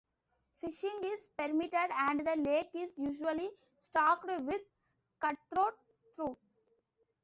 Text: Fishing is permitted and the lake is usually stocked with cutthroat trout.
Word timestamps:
Fishing 0.61 0.99
is 1.03 1.29
permitted 1.37 1.75
and 1.91 2.25
the 2.25 2.35
lake 2.37 2.69
is 2.73 2.91
usually 2.97 3.51
stocked 3.83 4.25
with 4.25 4.61
cutthroat 5.19 5.75
trout. 6.15 6.39